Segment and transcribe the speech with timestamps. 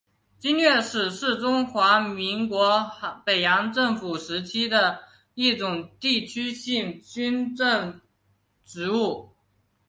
[0.39, 2.91] 经略使是中华民国
[3.23, 4.97] 北洋政府时期的
[5.35, 8.01] 一种地区性军政
[8.65, 9.29] 职务。